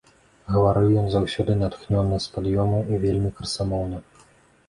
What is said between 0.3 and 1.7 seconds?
Гаварыў ён заўсёды